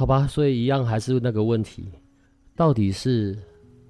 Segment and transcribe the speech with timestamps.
[0.00, 1.84] 好吧，所以一样还是那个问题，
[2.56, 3.36] 到底是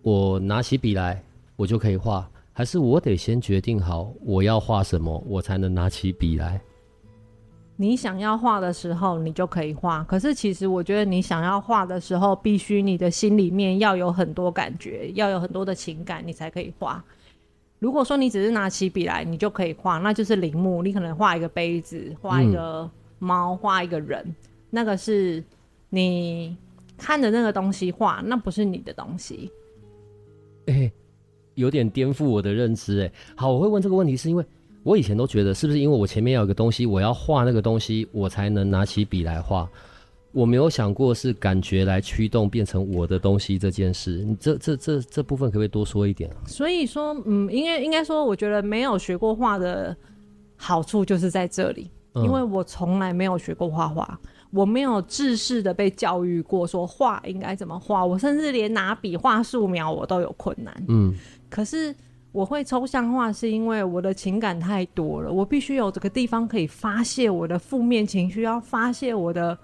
[0.02, 1.22] 我拿起笔来
[1.54, 6.60] 我就可以画，还是我得先决定好我要画什么，我才能拿起笔来？
[7.76, 10.02] 你想要画的时候，你就可以画。
[10.02, 17.04] 可是其实我觉得，你想要画的时候，必须你的心里面要有很多感觉，要有很多的情感，你才可以画。
[17.78, 20.82] 如果说你只是拿起笔来，你就可以画，那就是临摹。
[20.82, 24.34] 你可能画一个杯子，画一个猫，画一个人，
[24.70, 25.40] 那个是。
[25.90, 26.56] 你
[26.96, 29.50] 看着那个东西画，那不是你的东西。
[30.66, 30.92] 哎、欸，
[31.54, 33.02] 有点颠覆我的认知。
[33.02, 34.44] 哎，好，我会问这个问题，是因为
[34.82, 39.68] 我以前都觉得，是不是因为我前面要有个东西，我要画那个东西，我才能拿起笔来画。
[40.32, 44.22] 我没有想过是感觉来驱动变成我的东西这件事。
[44.24, 46.30] 你这这这这部分可不可以多说一点？
[46.46, 49.96] 所以说，嗯，应该应该说，我觉得没有学过画的
[50.56, 54.20] 好处就是在这里，嗯、因为我从来没有学过画画。
[54.50, 58.04] 我没有制式的被教育过，说画应该怎么画。
[58.04, 60.74] 我甚至连拿笔画素描我都有困难。
[60.88, 61.14] 嗯，
[61.48, 61.94] 可是
[62.32, 69.56] 我会抽象画，是因为我的情感太多了，我必须有这个地方可以发泄我的负面情绪，要发泄我的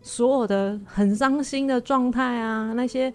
[0.00, 3.12] 所有的很伤心的状态啊，那些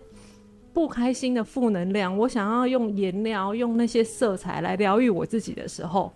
[0.73, 2.15] 不开心的负能量。
[2.15, 6.11] 我想要用颜料，用那些色彩来疗愈我自己的时候，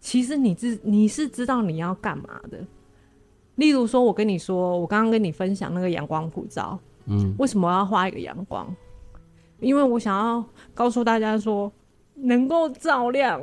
[0.00, 2.58] 其实你知你是知道你要干嘛的。
[3.58, 8.72] 例如说，我跟你说，我刚刚跟你分享那个阳光普照，嗯，为什么我要画一个阳光？
[9.58, 11.70] 因为我想要告诉大家说，
[12.14, 13.42] 能够照亮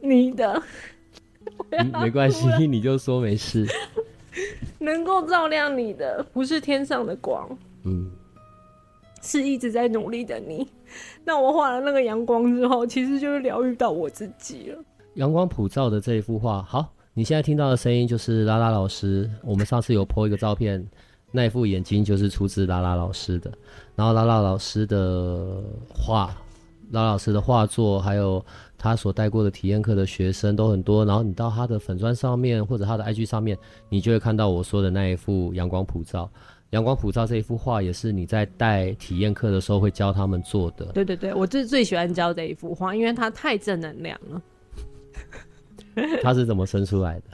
[0.00, 0.62] 你的，
[1.70, 3.66] 嗯、 没关系，你就说没事。
[4.78, 7.48] 能够照亮你的，不是天上的光，
[7.82, 8.08] 嗯，
[9.22, 10.68] 是一直在努力的你。
[11.24, 14.78] 那我画了那个阳光之后，其实就是疗愈到我自己了。
[15.14, 16.94] 阳光普照的这一幅画，好。
[17.14, 19.30] 你现在听到的声音就是拉拉老师。
[19.42, 20.82] 我们上次有 po 一个照片，
[21.30, 23.52] 那一副眼睛就是出自拉拉老师的。
[23.94, 25.62] 然后拉拉老师的
[25.94, 26.34] 画，
[26.90, 28.42] 拉老师的画作，还有
[28.78, 31.04] 他所带过的体验课的学生都很多。
[31.04, 33.58] 然后你到他的粉砖上面或者他的 IG 上面，
[33.90, 36.30] 你就会看到我说的那一幅阳光普照。
[36.70, 40.86] 阳光普照这一幅画也是你在带体验课的时候会教他们做的。
[40.86, 44.40] 对对对，我最最喜欢教这一幅画，因为它太正能量了。
[46.22, 47.24] 他是怎么生出来的？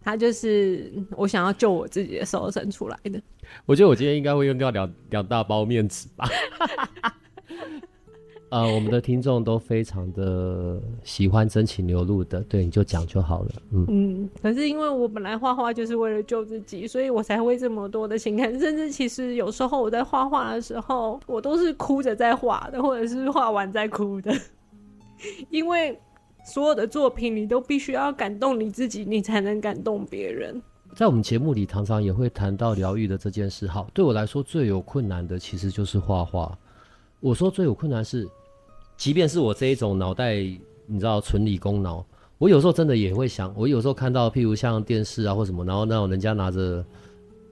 [0.00, 3.20] 他就是我想要救我自己的时候生出来的。
[3.66, 6.26] 我觉得我今天应该会用掉两两大包面纸吧。
[8.50, 13.50] 呃，我们的听众都非常的喜欢真情流露的，对，你就讲就好了。
[13.72, 18.58] 嗯嗯，可是因为我本来画画就是为了救自己，所以我才会这么多的情感。
[18.58, 24.34] 甚至其实有时候我在画画的时候，我都是哭着在画的，或者是画完再哭的，
[25.50, 25.98] 因为。
[26.48, 30.60] 所有的作品，你都必须要感动你自己，你才能感动别人。
[30.94, 33.66] 在我们节目里，常常也会谈到疗愈的这件事。
[33.66, 36.58] 好，对我来说最有困难的其实就是画画。
[37.20, 38.26] 我说最有困难是，
[38.96, 40.36] 即便是我这一种脑袋，
[40.86, 42.02] 你知道纯理工脑，
[42.38, 46.82] 我有时候真的也会想，我有时候看到譬如像电视啊或什么，然后那种人家拿着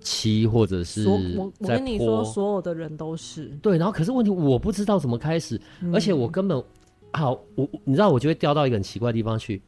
[0.00, 6.64] 漆或者是我我跟你说，所有的人都是对，然后可是问题我不知道怎么开始，嗯、而且我根本。
[7.12, 9.62] 好，我你知道，我就会掉到一个很奇怪的地方去。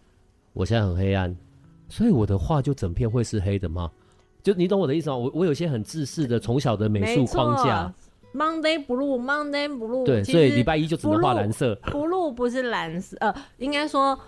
[0.52, 1.34] 我现在很黑暗，
[1.88, 3.90] 所以我的画就整片会是黑的吗？
[4.42, 5.16] 就你懂我的意思吗？
[5.16, 7.92] 我我有些很自私的从小的美术框架。
[8.34, 10.04] Monday Blue，Monday Blue。
[10.04, 11.74] 对，所以礼拜一就只能画蓝色。
[11.84, 14.18] Blue 不是蓝色，呃，应该说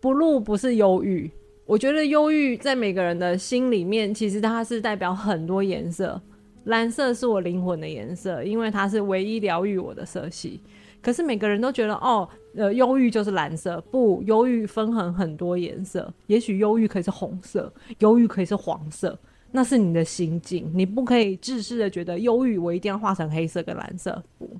[0.00, 1.30] Blue 不是忧郁。
[1.66, 6.20] 我觉得忧郁在每个人的心里面，其实它是代表很多颜色。
[6.64, 10.60] 蓝色是我灵魂的颜色，因为它是唯一疗愈我的色系。
[11.02, 16.12] 可是每个人都觉得哦，呃，忧郁就是蓝色，不，忧郁分很很多颜色。
[16.26, 19.18] 也许忧郁可以是红色，忧郁可以是黄色，
[19.50, 20.70] 那是你的心境。
[20.74, 24.50] 你不可以自私的觉得忧郁我一定要画成黑色跟蓝色，不，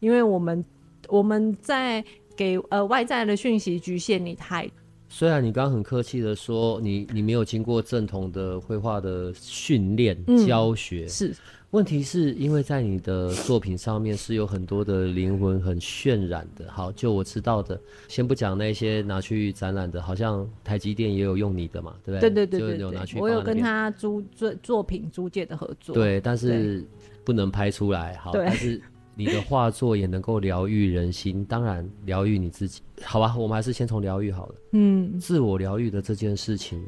[0.00, 0.64] 因为我们
[1.08, 2.04] 我们在
[2.36, 4.70] 给呃外在的讯息局限你太。
[5.14, 11.36] 虽然你刚刚很客气的说你你没有经过正统的绘画的训练、嗯、教学，是
[11.68, 16.64] 问题是因为在你的作品上面是有很多的灵魂很渲染的。
[16.72, 17.78] 好，就我知道的，
[18.08, 22.30] 先不讲那些拿去展览的，好像台积电也有用你的嘛，对不对？
[22.30, 25.94] 对对对对，有拿去我有跟他租作作品租借的合作。
[25.94, 26.82] 对，但是
[27.22, 28.16] 不能拍出来。
[28.16, 28.80] 好，但是。
[29.14, 33.36] 你的画作也能够疗愈人心， 当然疗愈你自己，好吧？
[33.36, 34.54] 我们还是先从疗愈好了。
[34.72, 36.82] 嗯，自我疗愈的这件事情，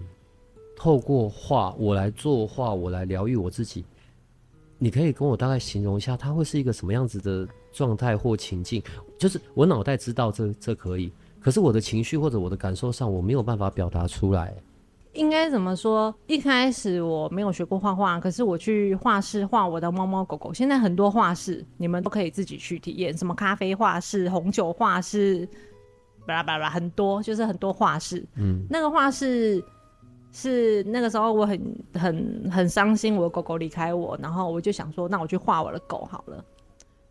[0.77, 3.85] 透过画，我来作画，我来疗愈我自己。
[4.79, 8.83] 你可以跟我大概形容一下，它会是一个什么样子的状态或情境？
[9.17, 14.55] 就是我脑袋知道这这可以，可是我的情绪或者我的感受上，我没有办法表达出来。
[15.15, 16.15] 应该怎么说？
[16.27, 20.53] 一开始我没有学过画画，可是我去画室画我的猫猫狗狗。
[20.53, 25.49] 现在很多画室，你们都可以自己去体验，什么咖啡画室、红酒画室，
[26.27, 28.25] 巴拉巴拉，很多就是很多画室。
[28.37, 29.65] 嗯，那个画室
[30.33, 36.45] 是那个时候我很很很伤心，我的狗狗离开我，然后我就想说，那我去画我的狗好了。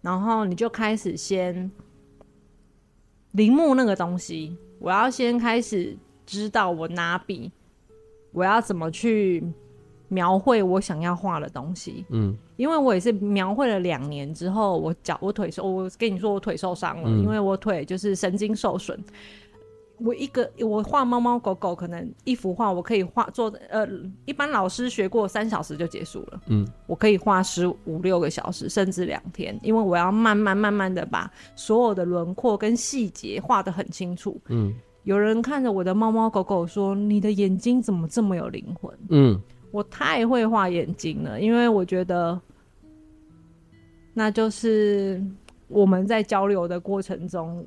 [0.02, 1.72] 然后你就开始先
[3.32, 7.50] 临摹那个东西，我要先开始知道我拿笔。
[8.34, 9.44] 我要怎么去
[10.10, 12.06] 描绘我想要画的东西？
[12.10, 19.02] 嗯，因为我也是描绘了两年之后，我脚我腿受，我跟你说我腿受伤了，嗯，因为我腿就是神经受损。
[20.00, 23.88] 我一个我画猫猫狗狗，可能一幅画我可以画做呃，
[24.26, 26.42] 一般老师学过三小时就结束了。
[26.48, 34.42] 嗯，我可以画十五六个小时，甚至两天，因为我要慢慢慢慢的把所有的轮廓跟细节画得很清楚。
[34.48, 34.74] 嗯。
[35.04, 39.40] 有人看着我的猫猫狗狗说：“你的眼睛怎么这么有灵魂？”嗯，
[39.72, 42.40] 我太会画眼睛了，因为我觉得
[44.14, 45.22] 那就是
[45.68, 47.66] 我们在交流的过程中，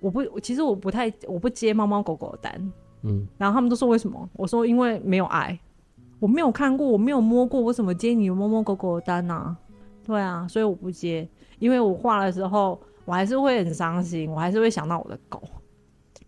[0.00, 2.72] 我不，其实我不太，我不接猫猫狗狗的单。
[3.02, 4.28] 嗯，然后他们都说为什么？
[4.34, 5.58] 我说因为没有爱，
[6.20, 9.34] 我没有看过，我没有摸过，我怎么接你的猫猫狗狗的单呢？
[9.34, 9.56] 啊？
[10.04, 15.42] 对啊，所以我不接，因为我画的时候，我还是会很伤心，我还是会想到我的狗。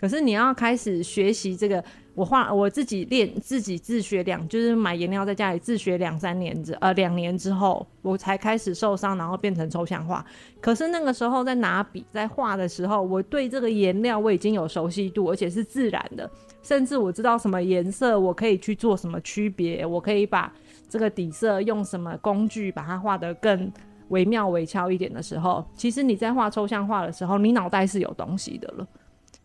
[0.01, 10.25] 可是你要开始学习这个，我画我自己练，自己自学两，就是买颜料在家里自学两三年之，呃，两年之后，我才开始受伤，然后变成抽象画。
[10.59, 16.31] 可是那个时候在拿笔在画的时候，我对这个颜料我已经有熟悉度，而且是自然的，
[16.63, 20.51] 甚至我知道什么颜色我可以去做什么区别，我可以把
[20.89, 23.71] 这个底色用什么工具把它画得更
[24.09, 28.89] 惟妙惟肖一点的时候，其实你在画抽象画的时候，你脑袋是有东西的了。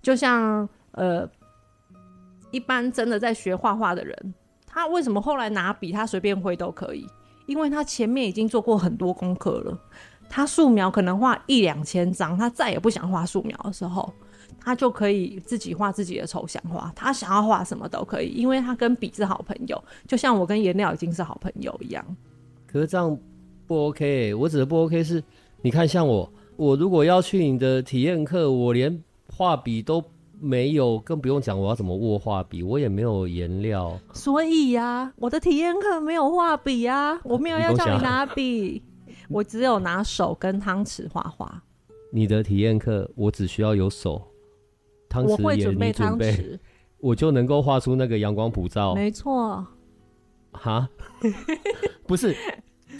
[0.05, 1.27] 就像呃，
[2.51, 4.33] 一般真的在学画画的人，
[4.67, 7.07] 他为什么后来拿笔他随便挥都可以？
[7.47, 9.75] 因为他前面已经做过很多功课了。
[10.29, 14.13] 他素描可能画一两千张，他再也不想画素描的时候，
[14.59, 16.93] 他就可以自己画自己的抽象画。
[16.95, 22.05] 他想要画什么都可以，因为他跟笔是好朋友，就像我跟颜料已经是好朋友一样。
[22.67, 23.17] 可是这样
[23.65, 24.35] 不 OK。
[24.35, 25.23] 我指的不 OK 是，
[25.63, 29.03] 你看像我，我如果要去你的体验课，我连。
[29.37, 30.01] 画笔都
[30.39, 33.99] 没有，更不用讲我要怎么握画笔，我也没有颜料。
[34.13, 38.81] 所以呀、啊，我的体验课没有画笔呀，我没有要叫你拿笔，
[39.27, 41.61] 我只有拿手跟汤匙画画。
[42.13, 44.21] 你的体验课，我只需要有手，
[45.09, 46.57] 汤匙我会准备汤匙，
[46.99, 48.95] 我就能够画出那个阳光普照。
[48.95, 49.67] 没错。
[50.53, 50.87] 哈？
[52.07, 52.33] 不是。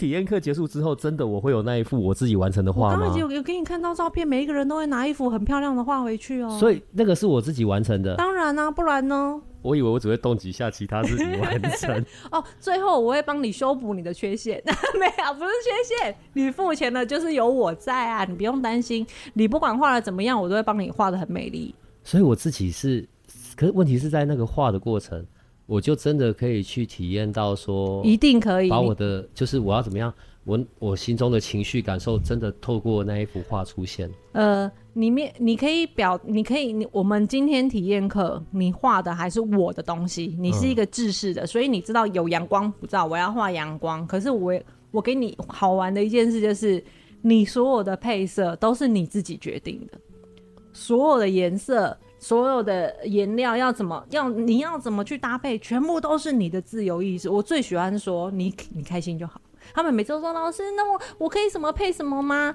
[0.06, 2.94] 体验课结束之后，真的我会有那一幅我自己完成的画吗？
[2.94, 6.58] 我刚刚有有给你看到照片，每一个人都会拿一幅很漂亮的画回去哦。
[6.60, 8.16] 所以那个是我自己完成的。
[8.18, 9.42] 当然啊，不然呢？
[9.64, 12.06] 我以为我只会动几下，其他自己完成。
[12.32, 14.62] 哦，最后我会帮你修补你的缺陷。
[15.00, 19.04] 没有，不是缺陷，你付钱的就是有我在啊，你不用担心。
[19.34, 21.74] 你不管画的怎么样，我都会帮你画的很美丽。
[22.04, 23.08] 所以我自己是，
[23.56, 25.26] 可是问题是在那个画的过程。
[25.66, 34.08] 我就真的可以去体验到说，一定可以把我的就是我要怎么样，我我心中的情绪感受真的透过那一幅画出现。
[34.34, 44.06] 呃，里面你可以表，你可以，你我们今天体验课，你画的还是我的东西，你是一个制式的，嗯、所以你知道有阳光普照，我要画阳光。
[44.06, 44.54] 可是我
[44.92, 46.84] 我给你好玩的一件事就是，
[47.24, 50.00] 你所有的配色都是你自己决定的，
[50.74, 51.98] 所有的颜色。
[52.26, 57.30] 所有的颜料要怎么要你要怎么去搭配，全部都是你的自由意志。
[57.30, 59.40] 我最喜欢说你你开心就好。
[59.76, 62.52] 他们每次都说老师，那我我可以什么配什么吗？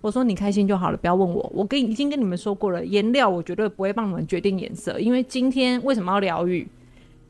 [0.00, 1.52] 我说你开心就好了，不要问我。
[1.54, 6.66] 我跟已经跟你们说过了，颜料我绝对不会帮你们决定颜色，因为今天为什么要疗愈？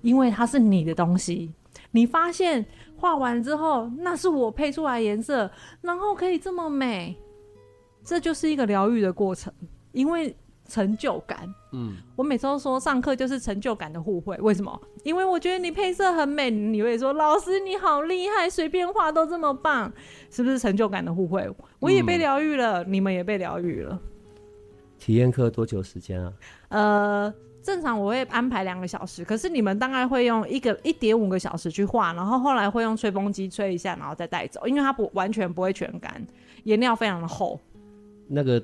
[0.02, 1.50] 因为它是你的东西。
[1.90, 2.64] 你发现
[2.98, 7.16] 画完之后，那是我配出来颜色，然后可以这么美，
[8.04, 9.52] 这就是一个疗愈的过程，
[9.90, 10.32] 因为。
[10.70, 11.38] 成就感。
[11.72, 14.36] 嗯，我每次都说上课就是成就感的互惠。
[14.38, 14.80] 为什么？
[15.02, 19.92] 因为我觉得你配色很美，你会说老师你好厉害，随便画都这么棒，
[20.30, 21.46] 是不是成就感的互惠？
[21.80, 24.00] 我也被疗愈了，嗯，你们也被疗愈了。
[24.98, 26.32] 体验课多久时间啊？
[26.68, 27.34] 呃。
[27.62, 36.26] 正常我会安排两个小时，可是你们大概会用一个一点五个小时去画，然后后来会用吹风机吹一下，然后再带走，因为它不完全不会全干，
[36.64, 37.60] 颜料非常的厚。
[38.26, 38.60] 那个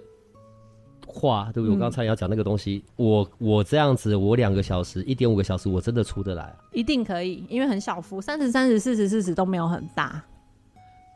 [1.07, 1.75] 画对不对？
[1.75, 6.57] 我刚才要讲那个东西，嗯、我我这样子，我两个小时一点五个小时，我真的出得来啊？
[6.73, 10.23] 一定可以，因为很小幅，三十、三十、四十、四十都没有很大。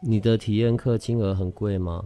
[0.02, 2.02] 你的体验课金额很贵吗？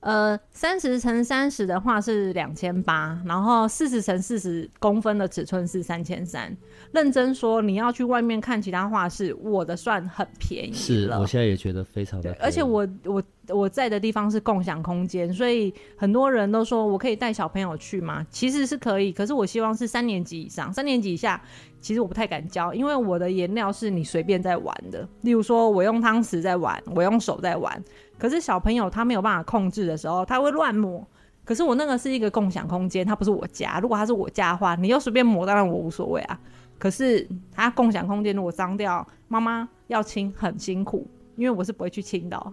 [0.00, 6.54] 呃，三十乘三十的话是两千八，然后四十乘四十公分的尺寸是三千三。
[6.92, 10.72] 认真说，你要去外面看其他画室，我的算很便宜。
[10.74, 12.38] 是，我现在也觉得非常的便宜。
[12.44, 18.26] 而且我我我在的地方是共享空间，所以很多人都说我可以带小朋友去吗？
[18.30, 21.40] 其实是可以，可是我希望是三年级以上，三年级以下。
[21.80, 25.06] 其实我不太敢教，因为我的颜料是你随便在玩的。
[25.20, 27.84] 例如说，我用汤匙在玩，我用手在玩。
[28.18, 31.06] 可是小朋友他没有办法控制的时候，他会乱抹。
[31.44, 33.78] 可是我那个是一个共享空间，它不是我家。
[33.80, 36.40] 如果它是我家的话，你又随便抹，当然我无所谓啊。
[36.78, 42.52] 可是它共享空间如果脏掉，妈妈要清很辛苦，因为我是不会去清的。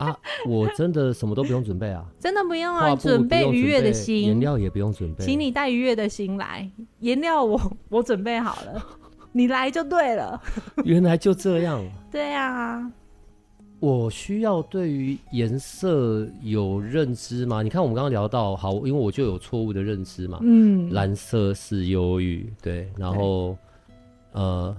[0.00, 2.04] 啊，我真的什么都不用准备啊！
[2.18, 6.68] 真的不用啊，准备愉悦的心，颜料也不用准备，请你带愉悦的心来，
[7.00, 8.82] 颜料我 我准备好了，
[9.30, 10.40] 你来就对了。
[10.84, 11.84] 原来就这样。
[12.10, 12.90] 对啊，
[13.78, 17.62] 我需要对于颜色有认知吗？
[17.62, 20.38] 你看我们刚刚聊到，好，因为我就有错误的认知嘛。
[20.40, 23.54] 嗯，蓝色是忧郁，对，然后
[24.32, 24.74] 呃。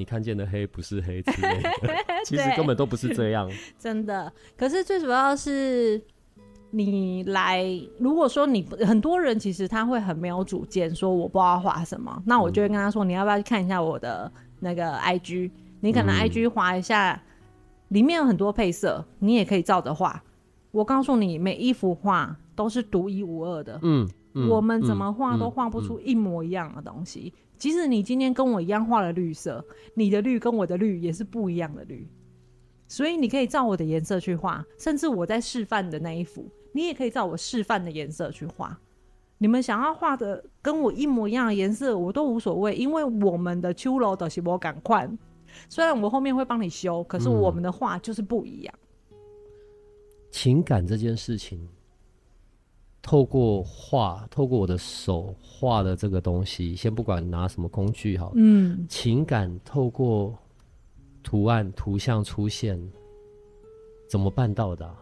[0.00, 1.70] 你看见的黑不是黑之类的，
[2.24, 3.46] 其实根本都不是这样。
[3.78, 6.00] 真的，可是最主要是
[6.70, 7.62] 你来。
[7.98, 15.50] 如果说你很多人其实他会很没有主见，说我不知道画什么，那我就会跟他说，你要不要去看一下我的那个 IG？
[15.80, 17.22] 你可能 IG 划一下，
[17.88, 20.22] 里面有很多配色，你也可以照着画。
[20.70, 23.78] 我告诉你，每一幅画都是独一无二的。
[23.82, 27.34] 嗯，嗯，我们怎么画都画不出一模一样的东西。
[27.60, 29.62] 即使你今天跟我一样画了绿色，
[29.94, 32.08] 你的绿跟我的绿也是不一样的绿，
[32.88, 38.76] 所以你可以照我的颜色去画，甚至我在示范的那一幅，你也可以照我示范的颜色去画。
[39.36, 45.08] 你们想要画的跟我一模一样的颜色，我都无所谓，因为我们的秋楼的是我赶快。
[45.68, 48.74] 虽然我后面会帮你修，可是我们的画就是不一样。
[49.10, 49.16] 嗯。
[50.30, 51.68] 情感这件事情。
[53.02, 60.36] 透过画，透过我的手画的这个东西，先不管拿什么工具好，嗯，情感透过
[61.22, 62.80] 图案、图像出现，
[64.08, 64.94] 怎么办到的啊？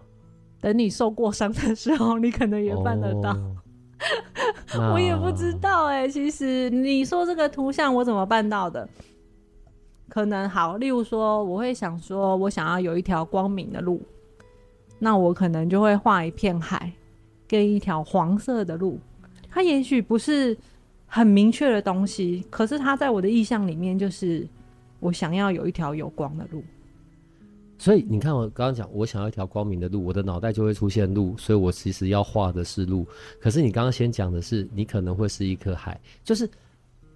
[0.60, 3.30] 等你受过伤的时候，你可能也办得到。
[4.74, 8.88] 哦、 我也不知道哎、欸，其实你说这个图像我怎么办到的？
[10.08, 14.00] 可能好，例如说，我会想说，我想要有一条光明的路，
[14.98, 16.92] 那我可能就会画一片海。
[17.48, 19.00] 跟一条黄色的路，
[19.48, 20.56] 它也许不是
[21.06, 24.46] 很明确的东西，可是它在我的意象里面，就是
[25.00, 26.62] 我想要有一条有光的路。
[27.78, 33.06] 所以你看，我刚刚讲，我想要一条光明的路，我的脑袋就会出现路，所以我其实要画的是路。
[33.40, 36.48] 可是你刚刚先讲的是，你可能会是一颗海，就是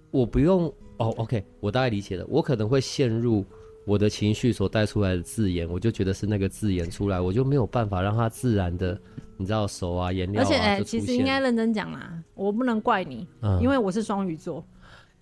[0.09, 3.45] 我不用哦，OK，我大概理解了，我可能会陷入。
[3.85, 8.97] 我的情绪所带出来的字眼，我就觉得是那个字眼出来，我就没有办法让它自然的，
[9.35, 10.45] 你知道手啊、颜料啊。
[10.45, 14.65] 而且，哎、欸，其实应该认真讲啦，我不能怪你，嗯、因为我是双鱼座，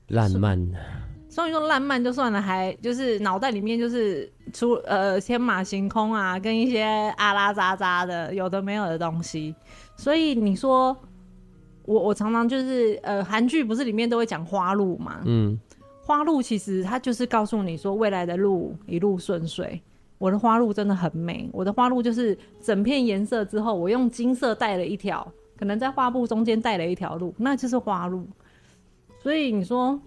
[0.09, 0.59] 烂漫。
[1.29, 6.83] 双鱼座烂漫就算了，还就是脑袋里面就是出呃天马行空啊，跟一些
[7.17, 9.55] 阿拉渣渣的有的没有的东西。
[9.95, 10.95] 所以你说
[11.85, 15.21] 我我常常就是呃韩剧不是里面都会讲花路嘛？
[15.25, 15.57] 嗯。
[16.03, 19.81] 花路其实它就是告诉你说，未来的路一路顺遂。
[20.17, 25.27] 我的花路真的很美，我的花路就是整片颜色之后，我用金色带了一条，
[25.57, 28.27] 可能在画布中间带了一条路，那就是花路。
[29.17, 29.99] 所以你说，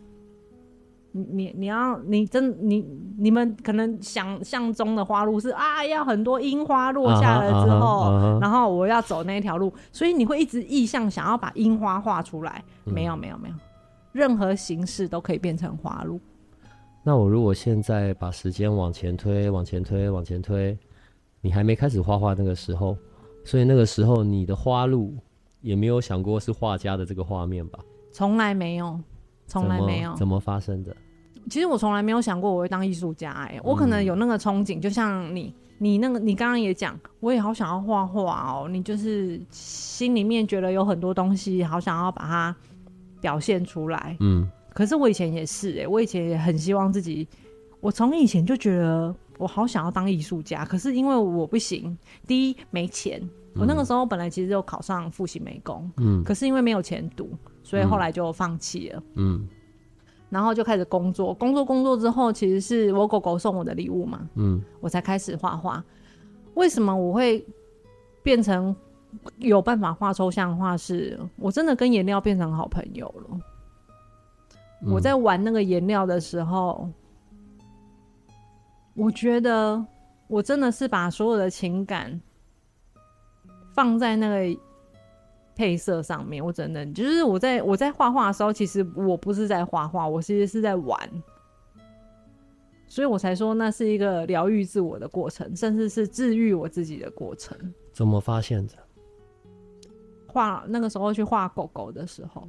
[1.11, 2.87] 你你你要你真你
[3.19, 12.63] 你们可能想象中的花路是啊，要很多樱花落下了之后，然后我要走那一条路，所以你会一直意向想要把樱花画出来。
[12.85, 13.55] 没有没有没有。
[14.15, 16.21] 任何形式都可以变成花路。
[17.03, 20.79] 那我如果现在把时间往前推，往前推，往前推，
[21.41, 22.97] 你还没开始画画那个时候，
[23.45, 25.15] 所以那个时候你的花路
[25.61, 27.81] 也没有想过是画家的这个画面吧？
[28.13, 28.99] 从来没有，
[29.49, 30.21] 从来没有怎。
[30.21, 30.97] 怎么发生的？
[31.51, 33.57] 其实我从来没有想过我会当艺术家、欸。
[33.57, 42.57] 哎，我可能有那个憧憬，嗯、就像你，你那个你刚刚也讲，我也好想要画画哦，你就是心里面觉得有很多东西，好想要把它
[43.25, 44.15] 表现出来。
[44.21, 47.27] 嗯，可是我以前也是哎、欸，我以前也很希望自己，
[47.81, 53.19] 我从以前就觉得我好想要当艺术家，可是因为我不行，第一没钱，
[53.57, 57.31] 我那个时候本来其实就考上复习美工，嗯，可是因为没有钱读，
[57.63, 59.41] 所以后来就放弃了，嗯。
[59.41, 59.49] 嗯。
[60.31, 65.83] 然后就开始工作，工作工作之后，其实是我狗狗送我的礼物嘛，嗯，我才开始画画。
[66.55, 67.47] 为什么我会
[68.21, 68.75] 变成
[69.39, 70.77] 有办法画抽象画？
[70.77, 73.41] 是我真的跟颜料变成好朋友了。
[74.87, 76.89] 我在玩那个颜料的时候，
[78.95, 79.85] 我觉得
[80.27, 82.21] 我真的是把所有的情感
[83.73, 84.61] 放在那个。
[85.57, 90.99] 配色上面，我真的就是我在我在画画的时候，其实我不是在画画，我其实是在玩，
[92.89, 97.57] 所以我才说那是一个疗愈自我的过程，甚至是治愈我自己的过程。
[97.93, 98.73] 怎么发现的？
[100.35, 102.47] 画那个时候去画狗狗的时候，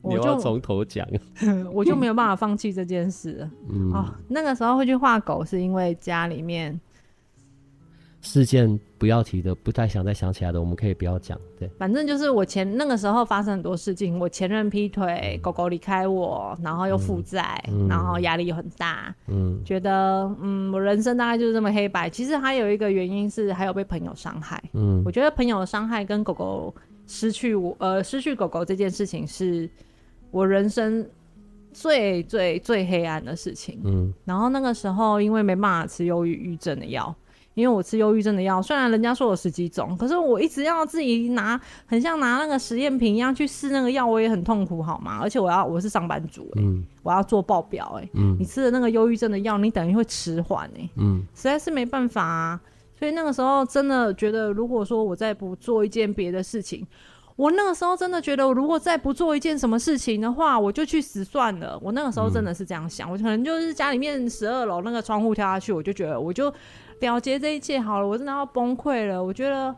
[0.00, 1.06] 我就从头讲，
[1.70, 3.46] 我就没有办法放弃这件事。
[3.68, 6.80] 嗯，哦，那个时候会去画狗，是因为家里面。
[8.22, 11.38] 事件不要提的，不太想再想起来的，我们可以不要讲。
[11.58, 22.08] 对，反正就是我前那个时候发生很多事情，我前任劈腿，狗狗离开我，然后又负债，嗯、然后压力又很大，嗯，觉得嗯，我人生大概就是这么黑白。
[22.08, 24.62] 其实还有一个原因是，还有被朋友伤害。
[24.72, 26.72] 嗯，我觉得朋友的伤害跟狗狗
[27.08, 29.68] 失去我，呃，失去狗狗这件事情是
[30.30, 31.04] 我人生
[31.72, 33.80] 最最最黑暗的事情。
[33.84, 37.12] 嗯，然后那个时候因为没办法吃忧郁症的药。
[37.54, 45.18] 因为我吃忧郁症的药，虽然人家说有十几种，可是我一直要自己拿，很像拿那个实验品一样去试那个药，我也很痛苦，好吗？
[45.20, 52.60] 而且我要我是上班族、欸，嗯，我要做报表、欸，哎，嗯，你吃的那个忧郁症的药，你等于会迟缓，哎，嗯，实在是没办法啊。
[52.98, 56.86] 所以那个时候真的觉得，如果说我再不做一件别的事情，
[57.36, 61.78] 我那个时候真的觉得，我如果再不做一件什么事情的话，我就去死算了。
[61.82, 66.50] 我那个时候真的是这样想，嗯、我可能就是家里面十二楼那个窗户跳下去，我就觉得我就。
[67.06, 69.22] 了结这一切好了，我真的要崩溃了。
[69.22, 69.74] 我觉得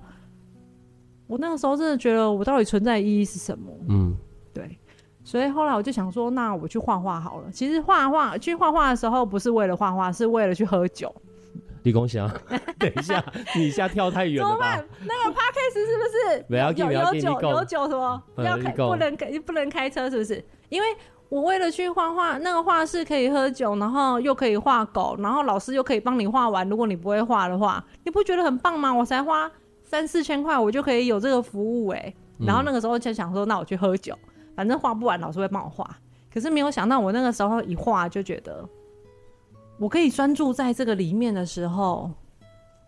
[1.26, 3.70] 我那个时候真的觉得我到底存在意义是什么？
[3.88, 4.16] 嗯，
[4.52, 4.78] 对。
[5.22, 7.50] 所以后来我就想说，那我去画画好了。
[7.50, 11.14] 其实画画去画画的时候，不是为了画画，是为了去喝酒。
[11.84, 12.30] 李恭祥，
[12.78, 13.24] 等一下，
[13.56, 14.82] 你一下跳太远了吧？
[15.00, 16.44] 那个 Podcast 是不是？
[16.48, 18.22] 不要有有酒有酒什么？
[18.34, 20.44] 不要开不能开不能开车是不是？
[20.68, 20.88] 因为。
[21.34, 26.68] 我为了去画画，那个画室可以喝酒，然后又可以画狗，然后老师又可以帮你画完。
[26.68, 28.94] 如果你不会画的话，你不觉得很棒吗？
[28.94, 29.50] 我才花
[29.82, 32.14] 三四千块，我就可以有这个服务哎、欸。
[32.38, 34.16] 然后那个时候就想说，那我去喝酒，
[34.54, 35.84] 反正画不完，老师会帮我画。
[36.32, 38.64] 可是没有想到，我那个时候一画就觉得，
[39.80, 42.08] 我可以专注在这个里面的时候，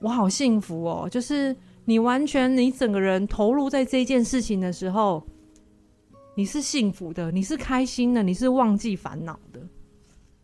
[0.00, 1.08] 我好幸福哦。
[1.10, 5.20] 就是你完全你整个人投入在这件事情的时候。
[6.36, 9.60] 你是幸福的，你是开心的，你是忘记烦恼的。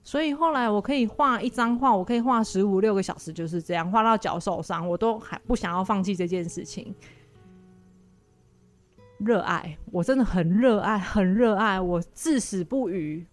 [0.02, 6.94] 所以后来我可以画一张画，我可以画十五六个小时，就是这样画到脚受伤，我都还不想要放弃这件事情。
[9.18, 13.24] 热爱，我真的很热爱，很热爱，我至死不渝。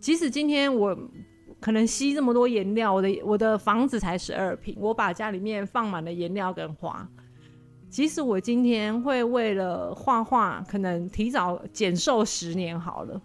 [0.00, 0.98] 即使今天我
[1.60, 7.06] 可能吸这么多颜料，我的我的房子才十二平，我把家里面放满了颜料跟花。
[7.94, 13.22] 即使我今天会为了画画，可能提早减寿十年好了，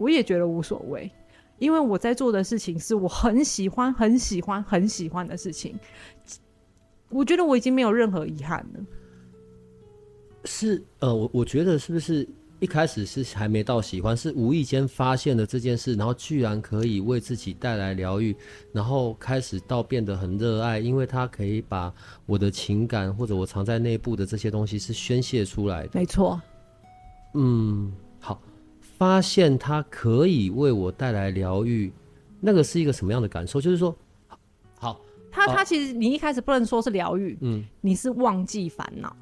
[0.00, 1.08] 我也觉得无所谓，
[1.60, 5.78] 因为我在做的事情是我很喜欢、很喜欢、很喜欢的事情。
[7.08, 8.80] 我觉得我已经没有任何遗憾了。
[10.44, 12.28] 是，呃，我我觉得是不是？
[12.60, 18.36] 一开始是还没到喜欢，是无意间发现了这件事，然后居然可以为自己带来疗愈，
[18.70, 21.92] 然后开始到变得很热爱，因为它可以把
[22.26, 25.90] 我的情感或者我藏在内部的这些东西是宣泄出来的。
[25.94, 26.38] 没错。
[27.32, 28.38] 嗯，好，
[28.98, 31.90] 发现它可以为我带来疗愈，
[32.40, 33.58] 那个是一个什么样的感受？
[33.58, 33.96] 就是说，
[34.78, 35.00] 好，
[35.32, 39.16] 他他其实你一开始不能说是疗愈，嗯，你是忘记烦恼。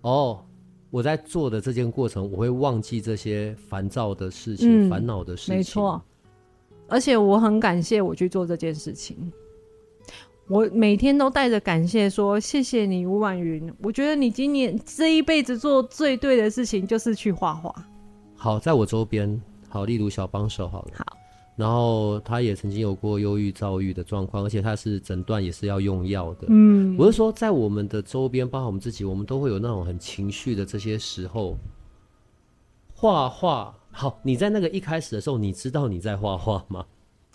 [0.00, 0.42] 哦。
[0.92, 5.56] 我在做的这件过程，我会忘记这些烦躁的事情、烦恼、嗯、的事情。
[5.56, 6.02] 没错，
[6.86, 9.32] 而且我很感谢我去做这件事情。
[10.48, 13.72] 我每天都带着感谢说：“谢谢你，吴婉云。
[13.82, 17.74] 我觉得你今年这一辈子做最对的事情就是去画画。”
[18.36, 20.90] 好，在我周边，好，例如小帮手，好了。
[20.98, 21.21] 好。
[21.56, 26.46] 然后他也曾经有过忧郁、躁郁的状况，而且他是诊断也是要用药的。
[26.48, 31.58] 嗯，我是说，在我们的周边，包括我们自己，我们都会有那种很情绪的这些时候。
[32.94, 36.84] 画画，好，你在那个一开始的时候，你知道你在画画吗？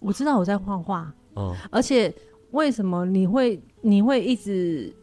[0.02, 1.14] 我知道我在画画。
[1.34, 2.14] 哦，而且
[2.52, 4.94] 为什么你会你会一直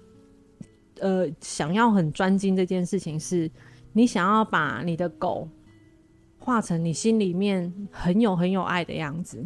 [1.00, 3.44] 呃想要很专精这件事情是？
[3.44, 3.50] 是
[3.96, 5.48] 你想要把你的狗
[6.44, 9.42] 画成你心里面很有很有爱的样子，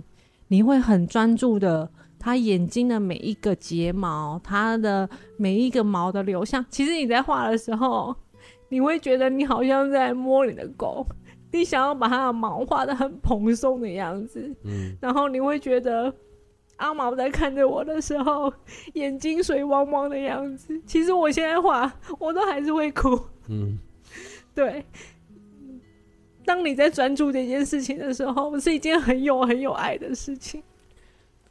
[0.49, 6.65] 你会很专注的，它眼睛的每一个睫毛，它的每一个毛的流向。
[6.69, 8.13] 其实你在画的时候，
[8.69, 11.07] 你会觉得你好像在摸你的狗，
[11.53, 16.13] 你想要把它的毛画的很蓬松的样子，嗯，然后你会觉得
[16.79, 18.53] 阿毛在看着我的时候，
[18.95, 20.83] 眼睛水汪汪的样子。
[20.85, 23.79] 其实我现在画，我都还是会哭，嗯。
[24.55, 24.85] 对，
[26.49, 30.63] 当你在专注这件事情的时候，是一件很有很有爱的事情。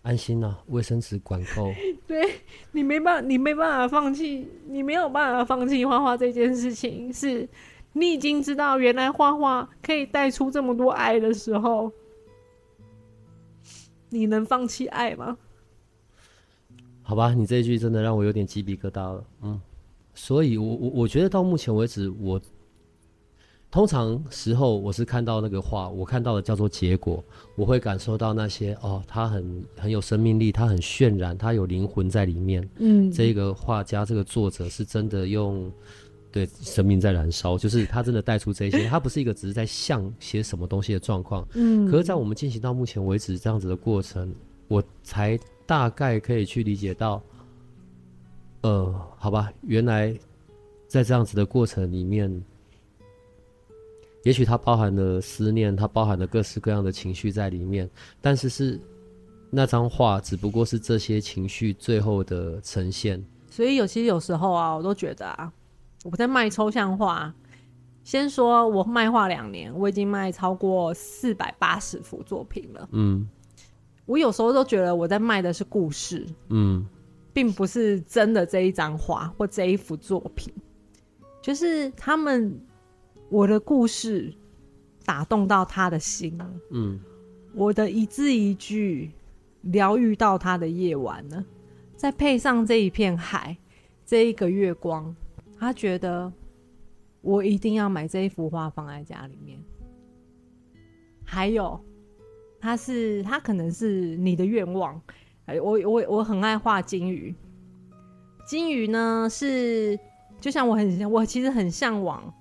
[0.01, 1.71] 安心呐，卫生纸管够。
[2.07, 7.13] 对，你没办法，你没办法放弃，你没有办法放弃画画这件事情。
[7.13, 7.47] 是
[7.93, 11.91] 你已经知道，原来画画可以带出这么多爱的时候，
[14.10, 15.38] 你能放弃爱吗？
[17.03, 19.23] 好吧，你这一句真的让我有点鸡皮疙瘩了。
[19.43, 19.62] 嗯，
[20.15, 22.41] 所以我我我觉得到目前为止我。
[23.69, 27.21] 通常时候，我是看到那个画，我看到的叫做结果，
[27.56, 32.67] 我会感受到那些哦，它很很有生命力，它很渲染，它有灵魂在里面。
[32.77, 35.69] 嗯，这个画家，这个作者是真的用
[36.32, 41.45] 对生命在燃烧，就是他真的带出这些，他不是一个只是在像写什么东西的状况。
[41.53, 44.34] 嗯，可是，在我们进行到目前为止这样子的过程，
[44.69, 47.21] 我才大概可以去理解到，
[48.62, 50.17] 呃，好吧，原来
[50.88, 52.41] 在这样子的过程里面。
[54.27, 58.77] 也许它包含了思念，它包含了各式各样的情绪在里面，但是是
[59.49, 63.23] 那张画只不过是这些情绪最后的呈现。
[63.49, 65.49] 所以有其实有时候啊，我都觉得啊，
[66.03, 67.33] 我在卖抽象画。
[68.03, 72.89] 先说我卖画两年，我已经卖超过四百八十幅作品了。
[72.91, 73.25] 嗯，
[74.05, 76.85] 我有时候都觉得我在卖的是故事，嗯，
[77.31, 80.53] 并不是真的这一张画或这一幅作品，
[81.41, 82.59] 就是他们。
[83.29, 84.33] 我的故事
[85.05, 86.39] 打动到他的心，
[86.71, 86.99] 嗯，
[87.53, 89.11] 我的一字一句
[89.61, 91.45] 疗愈到他的夜晚呢，
[91.95, 93.57] 再配上这一片海，
[94.05, 95.13] 这一个月光，
[95.59, 96.31] 他觉得
[97.21, 99.59] 我一定要买这一幅画放在家里面。
[101.25, 101.77] 还有，
[102.61, 105.01] 他是他可能是你的愿望，
[105.61, 107.35] 我我我很爱画金鱼，
[108.45, 109.99] 金鱼呢是
[110.39, 112.33] 就像我很我其实很向往。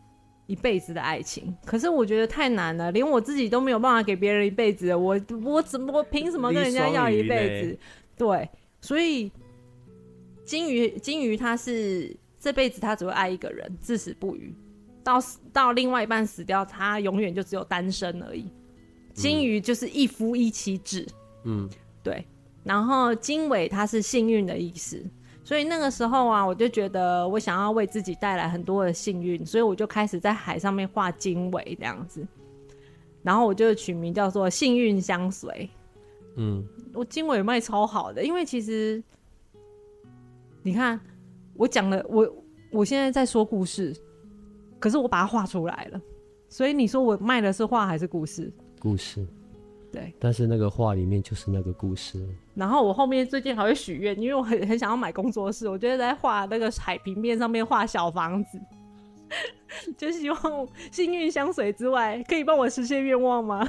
[0.47, 7.79] 一辈子的爱情，可是我觉得太难了，连我自己都没有办法给别人一辈子，我我怎么我凭什么跟人家要一辈子？
[8.17, 8.49] 对，
[8.81, 9.31] 所以
[10.45, 14.55] 金鱼金鱼它是这辈子它只会爱一个人，至死不渝，
[15.03, 15.19] 到
[15.53, 18.49] 到另外一半死掉，它永远就只有单身而已。
[19.13, 21.05] 金鱼就是一夫一妻制，
[21.45, 21.69] 嗯，
[22.03, 22.25] 对，
[22.63, 25.05] 然后经纬它是幸运的意思。
[25.47, 32.27] 所以那个时候啊，我就觉得我想要为自己带来很多的幸运，所以我就开始在海上面画经纬这样子，
[33.23, 35.71] 然后我就取名叫做“幸运相随”。
[36.35, 39.01] 嗯，我经纬卖超好的，因为其实
[40.65, 41.01] 你看，
[41.55, 42.37] 我讲了，我
[42.73, 43.95] 我现在在说故事，
[44.81, 46.01] 可是我把它画出来了，
[46.49, 48.53] 所以你说我卖的是画还是故事？
[48.81, 49.25] 故事。
[49.97, 52.23] 对，但是那个画里面就是那个故事。
[52.55, 58.61] 然后我后面最近还会许愿，因为我很很想要买工作室，我觉得在画那个海平面上面画小房子，
[59.97, 63.67] 就希望幸运相随之外，可以帮我实现愿望吗？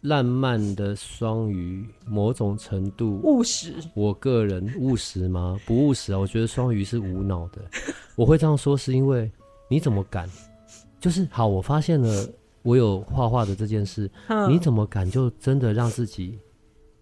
[0.00, 3.76] 浪漫的双鱼，某种程度务实。
[3.94, 5.56] 我个人务实吗？
[5.64, 7.62] 不务实啊，我觉得双鱼是无脑的。
[8.16, 9.30] 我会这样说是因为
[9.70, 10.28] 你怎么敢？
[10.98, 12.28] 就是好，我发现了。
[12.66, 14.10] 我有画画的这件事，
[14.48, 16.36] 你怎么敢就真的让自己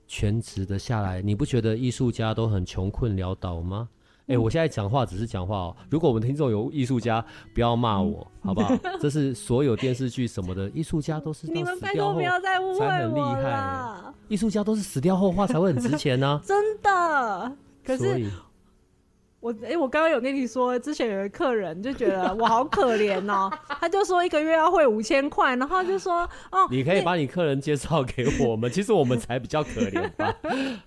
[0.06, 1.22] 全职的下来？
[1.22, 3.88] 你不觉得艺术家都很穷困潦倒吗？
[4.26, 5.76] 哎、欸，我现在讲话只是讲话哦。
[5.88, 7.24] 如果我们听众有艺术家，
[7.54, 8.76] 不要骂我，好不好？
[9.00, 13.94] 这是所有电视剧什么的，艺术家都是你们拜托不要再误会才很厉害。
[14.28, 17.56] 艺术家都是死掉后画才会很值钱呢、啊， 真的。
[17.82, 18.30] 可是。
[19.44, 30.34] 我哎、欸，我刚刚有跟你说，之前有个客人就觉得 我好可怜哦，他就说一个月要汇五千块，然后就说哦，你可以把你客人介绍给我们，其实我们才比较可怜吧。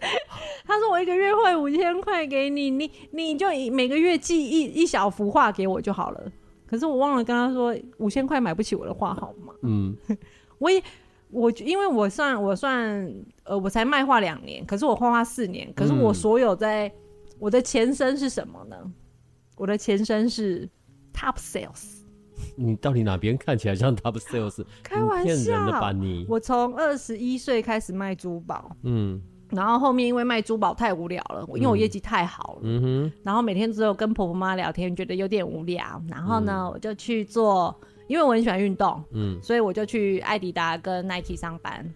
[0.65, 6.23] 他说我一个月汇五千块给你，你你就每个月寄一一小幅画给我就好了。
[6.65, 9.53] 可是我忘了跟他说，五千块买不起我的画好吗？
[9.61, 9.95] 嗯，
[10.57, 10.81] 我也
[11.29, 13.07] 我因为我算我算
[13.43, 16.91] 呃，我才卖画两年，可是我画画四年，可是我所有在。
[17.39, 18.75] 我的前身是什么呢？
[19.55, 20.67] 我的前身是
[21.13, 21.97] Top Sales。
[22.55, 24.63] 你到底哪边看起来像 Top Sales？
[24.83, 26.25] 开玩笑，吧你！
[26.29, 29.19] 我从二十一岁开始卖珠宝，嗯，
[29.49, 36.01] 然后后面因为卖珠宝太无聊了，因为我业绩太好了，嗯哼，然后每天只有跟婆婆妈聊天，觉得有点无聊。
[36.07, 37.75] 然后呢，嗯、我就去做，
[38.07, 41.91] 因为我很喜欢运动，嗯，所以我就去艾迪达跟 Nike 上班。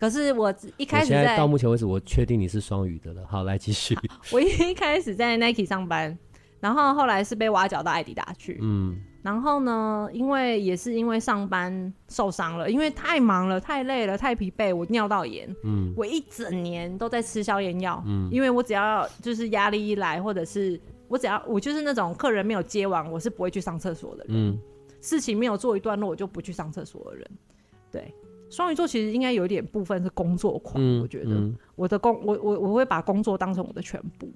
[0.00, 3.22] 可是我一开始在，在到目前为止，我确定你是双语的了。
[3.28, 3.94] 好，来继续。
[4.32, 6.16] 我一开始在 Nike 上班，
[6.58, 8.98] 然后后来是被挖角到艾迪达去，嗯。
[9.22, 15.54] 然后呢，因为也是因为上班受伤了，因为太忙了、太累了、太疲惫，我尿道炎。
[15.62, 18.02] 嗯，我一整年都在吃消炎药。
[18.06, 24.28] 嗯，因为我只要就是压力一来，或者是我只要我就是那种客人没有接完，我是不会去上厕所的人。
[24.30, 24.58] 嗯，
[25.02, 27.30] 事情没有做一段落，我就不去上厕所的人。
[27.92, 28.14] 对，
[28.50, 34.28] 双鱼座其实应该有一点部分是工作狂，嗯、我觉得、嗯、我的工我我我会把工作当成我的全部。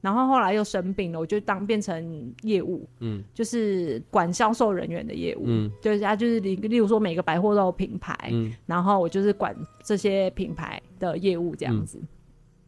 [0.00, 12.08] 然后后来又生病了，我就当变成业务，嗯，就是管销售人员的业务，嗯，就是他就是例例如说每个百货都有品牌，嗯，然后我就是管这些品牌的业务这样子，嗯、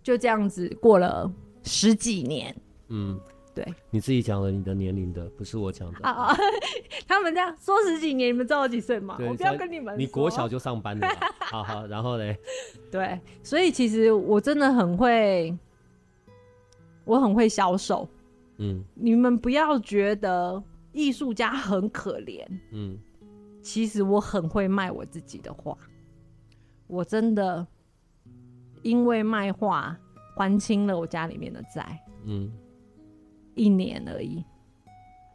[0.03, 1.31] 就这样子过了
[1.63, 2.57] 十几年，
[2.89, 3.21] 嗯，
[3.57, 5.99] 对，你自己讲了你的年龄的，不是我讲的。
[6.03, 6.37] 啊啊，
[7.09, 9.17] 他们这样说十几年，你们知道我几岁吗？
[9.27, 11.09] 我不要跟你们，你国小就上班了，
[11.41, 12.39] 好好，然后嘞，
[12.93, 15.57] 对，所以其实我真的很会。
[17.07, 18.09] 我很会销售，
[18.57, 20.61] 嗯，你们不要觉得
[20.93, 22.99] 艺术家很可怜，嗯，
[23.63, 25.79] 其实我很会卖我自己的画，
[26.89, 27.65] 我真的
[28.83, 29.97] 因为卖画
[30.35, 32.51] 还清了我家里面的债，嗯，
[33.57, 34.45] 一年而已，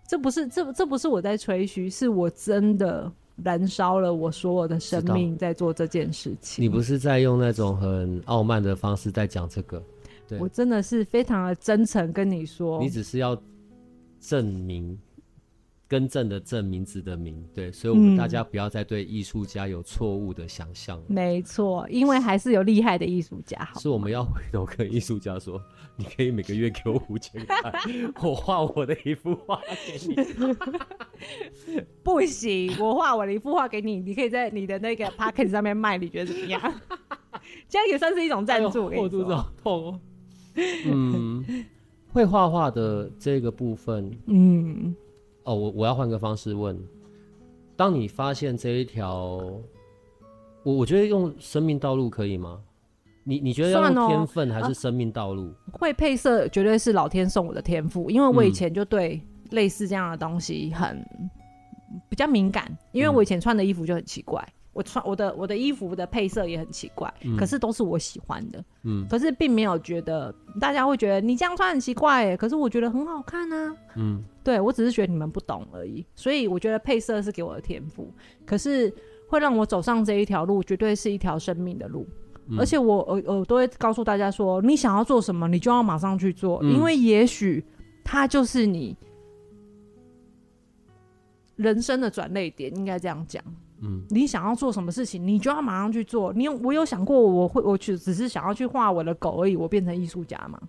[0.07, 3.11] 这不是这这不是我在吹嘘，是我真的
[3.43, 6.63] 燃烧了我所有的生命在做这件事情。
[6.63, 9.83] 你不是在用那种很傲慢的方式在讲这个？
[10.27, 13.35] 对我真的是非常的真诚跟你说，你只是要
[14.19, 14.97] 证明，
[15.91, 20.97] 更正的正名字的名，对，所以我们大家不要再对艺术家有错误的想象。
[21.09, 21.13] 嗯。
[21.13, 23.77] 没错，因为还是有厉害的艺术家好。
[23.77, 25.61] 是我们要回头跟艺术家说，
[25.97, 27.73] 你可以每个月给我五千块，
[28.23, 30.15] 我画我的一幅画给你。
[32.01, 36.61] 不行，我画我的一幅画给你，你可以在你的那个 Podcast 上面卖，你觉得怎么样？
[37.67, 38.85] 这样也算是一种赞助。
[38.85, 39.99] 我肚子好痛哦。
[40.85, 41.43] 嗯，
[42.13, 44.95] 会画画的这个部分，嗯，
[45.43, 46.79] 哦，我我要换个方式问，
[47.75, 49.37] 当你发现这一条，
[50.63, 52.61] 我我觉得用生命道路可以吗？
[53.23, 55.43] 你你觉得要用天分还是生命道路？
[55.43, 61.03] 哦啊、会配色绝对是老天送我的天赋，因为我以前就对类似这样的东西很
[62.09, 64.43] 比较敏感，因为我以前穿的衣服就很奇怪。
[64.73, 78.09] 我穿我的我的衣服的配色也很奇怪，嗯、可是都是我喜欢的，嗯，可是并没有觉得大家会觉得你这样穿很奇怪耶，可是我觉得很好看啊，嗯，对，我只是觉得你们不懂而已，所以我觉得配色是给我的天赋，
[78.45, 78.93] 可是
[79.27, 82.07] 会让我走上这一条路，绝对是一条生命的路，
[82.47, 87.61] 嗯、而且我我我都会告诉大家说，你想要做什么，你就要马上去做，嗯、因为也许
[88.05, 88.95] 它就是你
[91.57, 93.43] 人生的转捩点，应该这样讲。
[93.83, 96.31] 嗯，你想要做什么事情，你就要马上去做。
[96.33, 100.59] 你有我有想过，我会我去只是想要去画我的狗而已，我变成艺术家吗？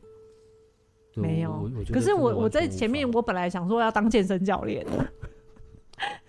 [1.15, 1.71] 对没有。
[1.93, 4.87] 可是我我在前面，我本来想说要当健身教练，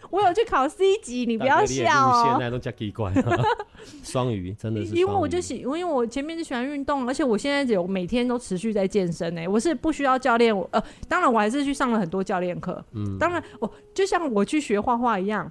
[0.09, 2.27] 我有去考 C 级，你不要笑哦。
[2.29, 3.11] 现在都加奇怪，
[4.03, 4.93] 双鱼真的是。
[4.93, 9.47] 因为我就喜，因为我前面就喜欢运动，而且我现在有每天都持续在健身呢。
[9.47, 12.83] 我是不需要教练，我呃，当然我还是去上了很多教练课。
[12.91, 15.49] 嗯，当然我就像我去学画画一样。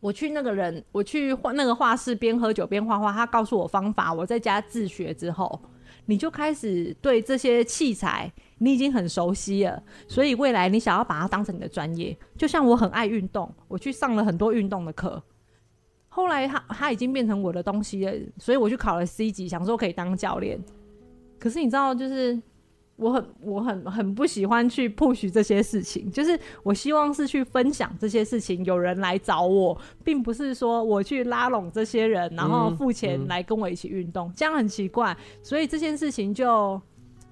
[0.00, 3.12] 我去那个人，我去画那个画室，边喝酒边画画。
[3.12, 5.60] 他告诉我方法，我在家自学之后，
[6.06, 9.82] 你就开始对这些器材你已经很熟悉了。
[10.06, 15.22] 所以未来你想要把它当成你的专业，就像我很爱运动，我去上了很多运动的课。
[16.08, 20.62] 后来他他已经变成我的东西了，所以我去考了 C 级，想说可以当教练。
[21.38, 22.40] 可是你知道，就是。
[22.98, 36.80] 我很我很很不喜欢去 push 这些事情，就是我希望是去分享这些事情，有人来找我，并不是说我去拉拢这些人，然后付钱来跟我一起运动，嗯嗯、这样很奇怪，所以这件事情就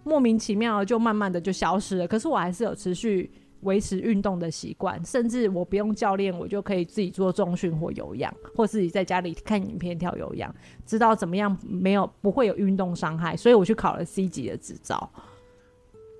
[0.04, 2.06] 莫名其妙的就慢慢的就消失了。
[2.06, 3.28] 可是我还是有持续
[3.62, 10.54] 维持运动的习惯，甚至我不用教练，我就可以自己做重训或有氧，或自己在家里看影片跳有氧，
[10.86, 15.10] 知道怎么样没有不会有运动伤害，所以我去考了 C 级的执照。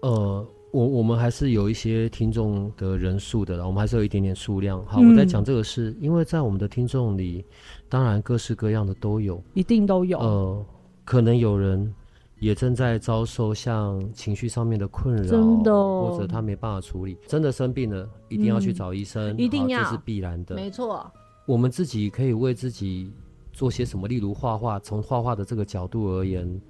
[0.03, 4.85] 呃，我我们还是有一些听众的人数的，我们还是有一点点数量。
[4.85, 7.45] 好，嗯、我在讲这个是因为在我们的听众里，
[7.89, 10.19] 当然各式各样的都有，一定都有。
[10.19, 10.67] 呃，
[11.05, 11.93] 可能有人
[12.39, 21.11] 也正在遭受像情绪上面的困扰，真的，或者他没办法处理，真的生病了，一定要去找医生，嗯、一定要，这是必然的，没错。
[21.47, 23.11] 我们自己可以为自己
[23.53, 24.07] 做些什么？
[24.07, 26.61] 例如画画，从画画的这个角度而言。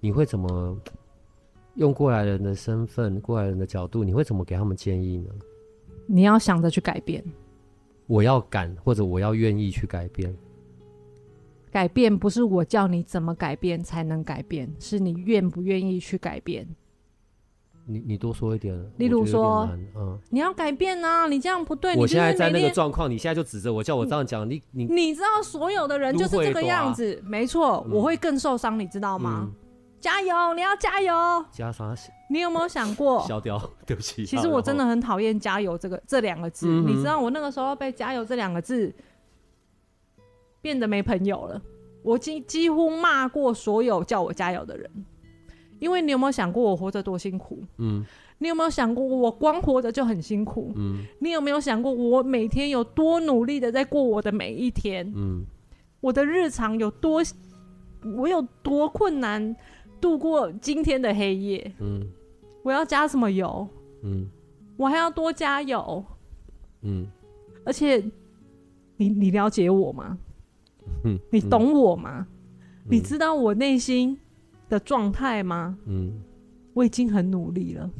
[0.00, 0.78] 你会怎么
[1.78, 5.30] 用过来人的身份、过来人的角度，你会怎么给他们建议呢？
[6.06, 7.24] 你要想着去改变。
[8.08, 10.34] 我要敢，或者我要愿意去改变。
[11.70, 16.66] 改变不是我叫你怎么改变才能改变，是你愿不愿意去改变。
[17.86, 18.76] 你你多说一点。
[18.96, 21.94] 例如说，嗯，你要改变啊，你这样不对。
[21.96, 29.48] 我现在在那个状况，你现在就指着我叫我这样讲，你你你知道所有的人就是这个样子，没错，我会更受伤，你知道吗？
[30.00, 31.44] 加油，你要加油。
[31.50, 31.94] 加啥？
[32.30, 33.20] 你有没有想过？
[33.26, 34.24] 消掉， 对不起。
[34.24, 36.66] 其实我真的很讨厌“加油”这个这两个字。
[36.66, 38.94] 你知道我那个时候被“加油”这两个字
[40.60, 41.60] 变得没朋友了。
[42.02, 44.90] 我几几乎骂过所有叫我加油的人。
[45.78, 47.62] 因为你有没有想过我活着多辛苦？
[47.78, 48.04] 嗯。
[48.40, 50.72] 你有没有想过我光活着就很辛苦？
[50.76, 51.04] 嗯。
[51.20, 55.10] 你有没有想过我每天有多努力的在过我的每一天？
[55.16, 55.44] 嗯。
[56.00, 57.22] 我的日常有多，
[58.16, 59.56] 我有多困难？
[60.00, 61.72] 度过今天的黑夜。
[61.78, 62.06] 嗯，
[62.62, 63.68] 我要加什么油？
[64.02, 64.28] 嗯，
[64.76, 66.04] 我还要多加油。
[66.82, 67.06] 嗯，
[67.64, 68.02] 而且
[68.96, 70.18] 你你了解我吗？
[71.04, 72.26] 嗯，你懂我吗？
[72.84, 74.18] 嗯，你知道我内心
[74.68, 75.76] 的状态吗？
[75.86, 76.20] 嗯，
[76.74, 77.90] 我已经很努力了。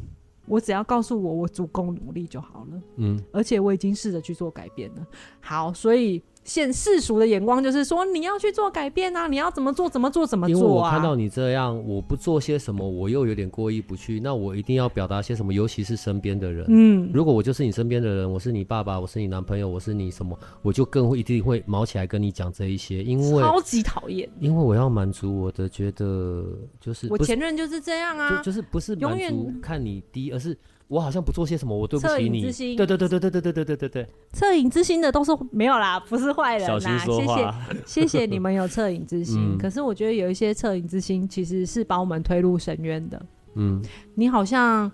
[0.46, 2.82] 我只要告诉我我足够努力就好了。
[2.96, 5.06] 嗯，而且我已经试着去做改变了。
[5.40, 6.22] 好，所以。
[6.48, 10.58] 现世俗的眼光就是说，你要去做改变啊，你要怎么做怎么做怎么做啊。
[10.58, 16.64] 因为我看到你这样，我不做些什么，我又有点过意不去，那我一定要表达些什么，尤其是身边的人。
[16.68, 24.26] 嗯，如果我就是你身边的人，我是你爸爸，我是你男朋友，我是你什么，我就更会一定会毛起来跟你讲这一些，因为超级讨厌。
[24.40, 26.46] 因为我要满足我的觉得，
[26.80, 30.56] 就是我前任就是这样啊，就，就是不是永远看你低，而是。
[30.88, 32.42] 我好像不做些什么，我对不起你。
[32.74, 34.06] 对对对对对对对对对对对。
[34.32, 36.98] 恻隐之心的都是没有啦，不是坏人啦。
[36.98, 39.38] 谢谢 谢谢你们有恻隐之心。
[39.38, 43.22] 嗯、可是我觉得有一些恻隐之心，其实是把我们推入深渊的。
[43.54, 43.82] 嗯。
[44.14, 44.90] 你好像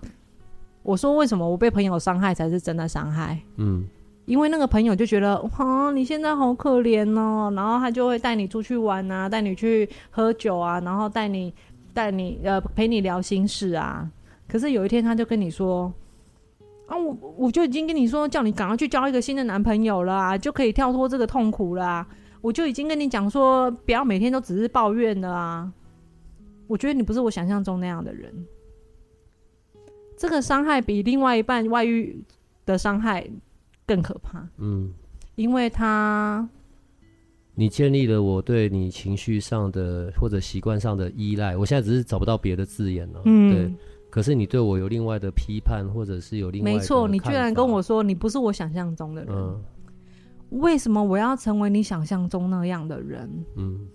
[0.83, 3.39] 我说为什么我被朋友伤害才是真的伤害？
[3.55, 3.87] 嗯。
[4.25, 11.53] 因为那个朋友就觉得哇，你现在好可怜哦，然后他就会带你出去玩啊，带你去喝酒啊，然后带你
[11.93, 14.09] 带你呃陪你聊心事啊。
[14.47, 15.91] 可是有一天，他就跟你说
[16.87, 22.07] ：“啊，我我就已经跟你说，叫你赶快去交一个新的男朋友了啊，就可以跳脱这个痛苦了啊。
[22.41, 25.73] 我就已经跟你讲说，不要每天都只是抱怨了啊。
[26.67, 28.31] 我觉得你不是我想象中那样的人。
[30.15, 32.23] 这个伤害比另外一半外遇
[32.65, 33.27] 的伤害
[33.87, 34.47] 更可怕。
[34.59, 34.93] 嗯，
[35.35, 36.47] 因为他，
[37.55, 41.57] 你建立了我对你情绪上的或者习惯上的依赖。
[41.57, 43.21] 我现在只是找不到别的字眼了。
[43.25, 43.73] 嗯，对。”
[44.15, 49.61] 可是你对我有另外的批判，或者是有另外的，没错，你居然跟我说你不是我想象中的人，嗯，
[50.51, 53.29] 为什么我要成为你想象中那样的人？
[53.57, 53.85] 嗯，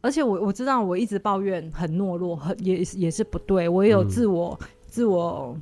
[0.00, 5.54] 而且我我知道我一直抱怨很懦弱，很也也是不对，我也有自我、嗯、自我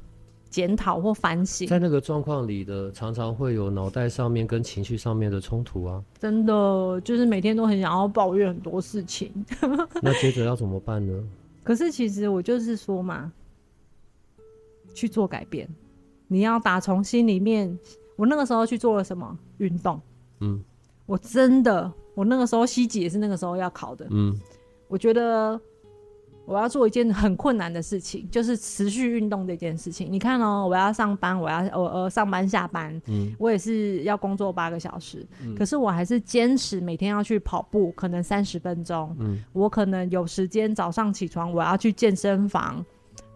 [0.48, 9.32] 检讨或反省，在那个状况里的常常会有脑袋上面跟情绪上面的冲突啊，真的就是每天都很想要抱怨很多事情，
[10.00, 11.12] 那接着要怎么办呢？
[11.64, 13.32] 可是其实我就是说嘛，
[14.94, 15.68] 去做改变，
[16.28, 17.76] 你要打从心里面。
[18.14, 20.00] 我那个时候去做了什么运动？
[20.38, 20.62] 嗯，
[21.06, 24.06] 我真的，我那个时候西级也是那个时候要考的。
[24.10, 24.38] 嗯，
[24.86, 25.60] 我觉得。
[26.46, 30.12] 我要做一件很困难的事情，就是持续运动这件事情。
[30.12, 42.84] 你看哦，我要上班，我要我呃上班下班，嗯，我也是要工作八个小时，嗯，可是我还是坚持每天要去跑步，可能三十分钟，嗯，我可能有时间早上起床，我要去健身房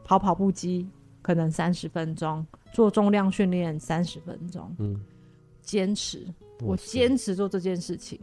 [0.04, 0.86] 跑跑步机，
[1.22, 5.00] 可能三十分钟，做重量训练三十分钟，嗯，
[5.62, 6.26] 坚持，
[6.60, 8.18] 我坚持做这件事情，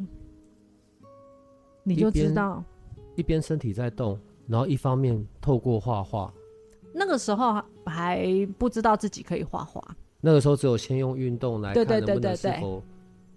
[1.81, 2.63] 你就知道，
[3.15, 4.19] 一边身体在动。
[4.47, 6.31] 然后一方面透过画画，
[6.93, 8.27] 那个时候还
[8.57, 9.81] 不知道自己可以画画。
[10.21, 12.81] 那个时候只有先用运动来看能不能是否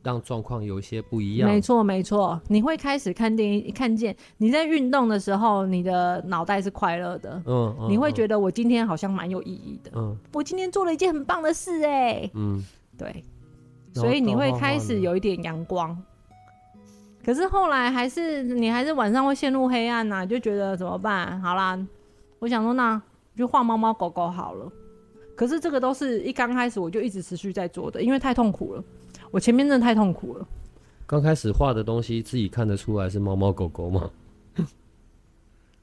[0.03, 1.51] 让状况有一些不一样。
[1.51, 7.43] 没错没错，你会开始看电影，看见你在运动的时候，你的脑袋是快乐的。
[7.47, 9.91] 嗯，嗯，你会觉得我今天好像蛮有意义的。
[9.97, 12.31] 嗯，我今天做了一件很棒的事哎。
[12.35, 12.65] 嗯，
[12.97, 13.23] 对，
[13.93, 16.01] 所以你会开始有一点阳光。
[17.29, 21.39] 可是后来还是你还是晚上会陷入黑暗呐、啊，就觉得怎么办？
[21.43, 21.79] 好啦，
[22.39, 22.99] 我想说那
[23.37, 24.73] 就画猫猫狗狗好了。
[25.37, 28.83] 可是这个都是一刚开始我就一直持续在做的，因为太痛苦了。
[29.31, 30.49] 我前面真的太痛苦了。
[31.07, 34.09] 刚开始画的东西自己看得出来是猫猫狗狗吗？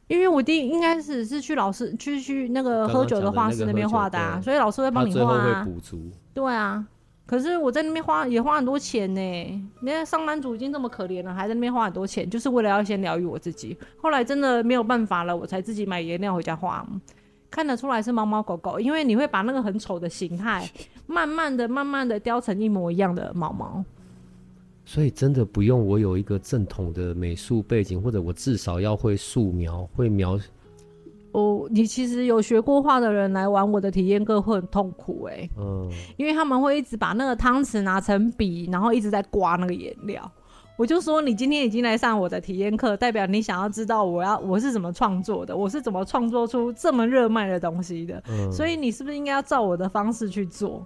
[0.08, 5.64] 因为我第一应该是是去老师去去那个喝酒的画室那边画的、啊，所以老师会帮你画啊。
[5.64, 6.10] 补足。
[6.34, 6.84] 对啊。
[7.26, 9.22] 可是我在那边花也花很多钱呢。
[9.80, 13.76] 你看上班族已经这么可怜了，还在那边花很多钱，就是为了要先疗愈我自己。
[13.98, 16.88] 后来真的没有办法了，我才自己买颜料回家画。
[17.50, 20.70] 看得出来是猫猫狗狗，因为你会把那个很丑的形态，
[21.08, 23.84] 慢慢的、慢慢的雕成一模一样的毛毛。
[24.84, 30.40] 所以真的不用我有一个正统的美术背景，或者我至少要会素描，会描。
[31.36, 40.32] 哦，你其实有学过画的人来玩我的体验课会很痛苦哎、欸，嗯，因为他们会一直把那个汤匙拿成笔，然后一直在刮那个颜料。
[40.78, 48.24] 我就说，你今天已经来上我的体验课，代表你想要知道我要我是怎么创作的，我是怎么创作出这么热卖的东西的。
[48.30, 50.86] 嗯，所以你是不是应该要照我的方式去做？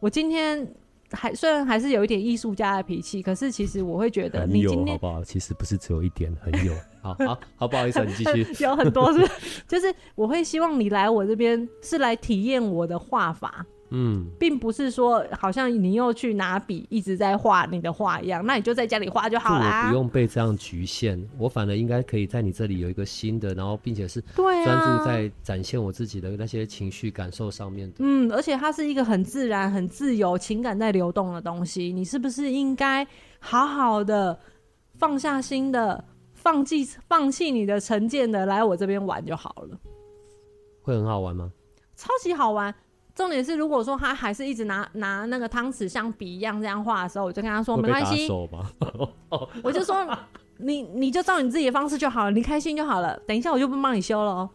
[0.00, 0.66] 我今天
[1.10, 5.24] 还虽然还是有一点艺术家的脾气，可是其实我会觉得你今天好不好？
[5.24, 6.72] 其实不是只有一点，很有。
[7.02, 8.46] 好好好，不好意思，你继续。
[8.64, 9.28] 有很多是，
[9.68, 13.66] 就是我会希望你来我这边是来体验我的画法。
[13.94, 19.82] 嗯，并不是说好像你又去拿笔一直在画你的画一样，那你就在家里画就好啦。
[19.84, 27.96] 我不用被这样局限，我反而应该可以在你这里有一个新的，然后并且是专注在展现我自己的那些情绪感受上面的。
[27.98, 33.06] 嗯，而且它是一个很自然、很自由、情感在流动的东西，你是不是应该
[33.40, 34.38] 好好的
[34.94, 36.02] 放下心的，
[36.42, 39.78] 放弃放弃你的成见的，来我这边玩就好了？
[40.82, 41.52] 会很好玩吗？
[41.96, 42.74] 超级好玩。
[43.14, 48.26] 重点是，如果说他还是一直拿拿那个汤匙像笔一样这样画的时候，我就跟他说没关系，
[49.62, 50.04] 我就说
[50.56, 53.16] 你你就照你自己的方式就好了，你开心就好了。
[53.26, 54.50] 等一下我就不帮你修了哦。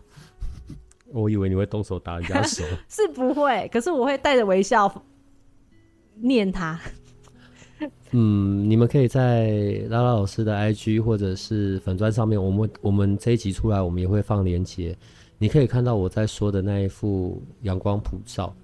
[1.14, 4.92] 我以为你会动手打人家手， 是不会，可是我会带着微笑
[6.16, 6.78] 念他。
[8.12, 9.50] 嗯，你们可以在
[9.90, 14.98] 拉拉老师的 IG 或者是粉砖上面，我们我们这一集出来，我们也会放链接。
[15.38, 18.56] 你可以看到我在说的那一幅阳光普照，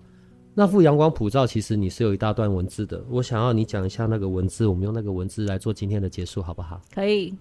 [0.56, 6.82] 那幅阳光普照其实你是有一大段文字的，我想要你讲一下那个文字，我们用那个文字来做今天的结束，好不好？
[6.92, 7.36] 可以，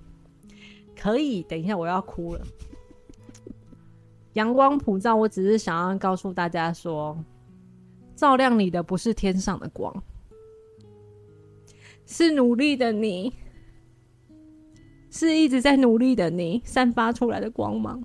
[0.95, 1.43] 可以。
[1.45, 2.41] 等一下，我要哭了。
[4.35, 7.17] 阳光普照，我只是想要告诉大家说，
[8.15, 9.95] 照亮你的不是天上的光，
[12.07, 13.33] 是努力的你，
[15.11, 18.03] 是一直在努力的你散发出来的光芒。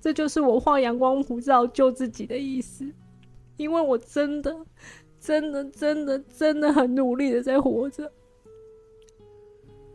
[0.00, 2.92] 这就是我画阳光普照救自己的意思，
[3.56, 4.66] 因为我真的、
[5.20, 8.10] 真的、真的、真的很努力的在活着。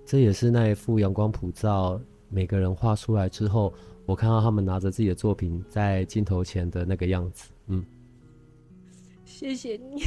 [0.05, 1.99] 这也是那一幅阳光普照，
[2.29, 3.73] 每个人画出来之后，
[4.05, 7.49] 我看到他们拿着自己的作品在镜头前的那个样子。
[7.67, 7.85] 嗯，
[9.25, 10.03] 谢谢你。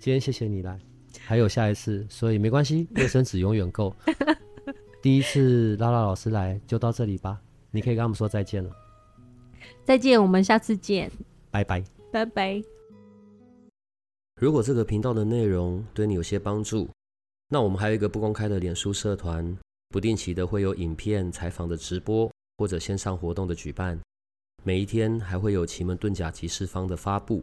[0.00, 0.78] 今天谢谢你来，
[1.20, 3.94] 还有下一次，所以没关系，卫生纸永远够。
[5.02, 7.40] 第一次拉拉老师来就到这里吧。
[7.72, 8.70] 你可以跟他们说再见了。
[9.84, 11.10] 再见，我们下次见。
[11.50, 12.62] 拜拜，拜拜。
[14.40, 16.88] 如果这个频道的内容对你有些帮助，
[17.48, 19.56] 那我们还有一个不公开的脸书社团，
[19.88, 23.98] 不定期的会有影片、采访的直播或者线上活动的举办。
[24.62, 27.42] 每一天还会有奇门遁甲集市方的发布。